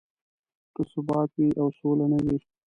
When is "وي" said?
1.39-1.49, 2.25-2.37